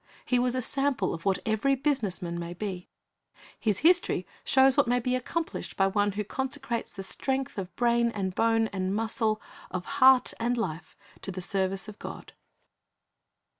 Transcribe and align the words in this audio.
He 0.25 0.39
was 0.39 0.55
a 0.55 0.63
sample 0.63 1.13
of 1.13 1.25
what 1.25 1.37
every 1.45 1.75
business 1.75 2.23
man 2.23 2.39
may 2.39 2.55
be. 2.55 2.89
His 3.59 3.81
history 3.85 4.25
shows 4.43 4.75
what 4.75 4.87
may 4.87 4.99
be 4.99 5.15
accomplished 5.15 5.77
by 5.77 5.85
one 5.85 6.13
who 6.13 6.23
consecrates 6.23 6.91
the 6.91 7.03
strength 7.03 7.55
of 7.59 7.75
brain 7.75 8.09
and 8.09 8.33
bone 8.33 8.65
and 8.69 8.95
muscle, 8.95 9.39
of 9.69 9.85
heart 10.01 10.33
and 10.39 10.57
life, 10.57 10.97
to 11.21 11.31
the 11.31 11.39
service 11.43 11.87
of 11.87 11.99
God. 11.99 12.33